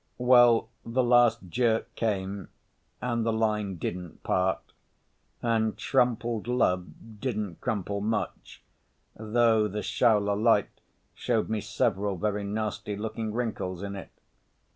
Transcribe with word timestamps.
Well, 0.17 0.67
the 0.83 1.03
last 1.03 1.47
jerk 1.47 1.93
came 1.93 2.49
and 3.03 3.23
the 3.23 3.31
line 3.31 3.75
didn't 3.75 4.23
part 4.23 4.73
and 5.43 5.77
Trompled 5.77 6.47
Love 6.47 7.19
didn't 7.19 7.61
crumple 7.61 8.01
much, 8.01 8.63
though 9.15 9.67
the 9.67 9.83
Shaula 9.83 10.33
light 10.33 10.81
showed 11.13 11.49
me 11.49 11.61
several 11.61 12.17
very 12.17 12.43
nasty 12.43 12.95
looking 12.97 13.31
wrinkles 13.31 13.83
in 13.83 13.95
it. 13.95 14.09